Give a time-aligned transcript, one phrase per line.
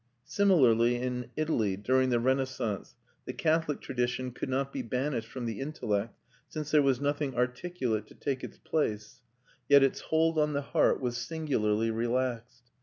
[0.25, 5.59] Similarly in Italy, during the Renaissance, the Catholic tradition could not be banished from the
[5.59, 6.17] intellect,
[6.49, 9.21] since there was nothing articulate to take its place;
[9.69, 12.63] yet its hold on the heart was singularly relaxed.